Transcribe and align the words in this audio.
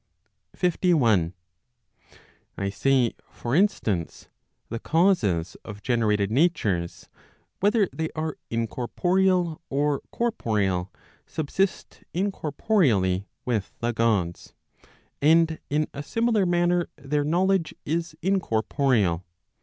51. 0.55 1.35
I 2.57 2.69
say, 2.71 3.13
for 3.29 3.53
instance, 3.55 4.29
the 4.69 4.79
causes 4.79 5.55
of 5.63 5.83
generated 5.83 6.31
natures, 6.31 7.07
whether 7.59 7.87
they 7.93 8.09
are 8.15 8.35
incorporeal 8.49 9.61
or 9.69 10.01
corporeal, 10.11 10.91
subsist 11.27 12.03
incorporcally 12.15 13.27
with 13.45 13.73
the 13.77 13.91
Gods; 13.91 14.55
and 15.21 15.59
in 15.69 15.85
a 15.93 16.01
similar 16.01 16.47
manner 16.47 16.87
their 16.95 17.23
knowledge 17.23 17.75
is 17.85 18.17
incorporeal. 18.23 19.23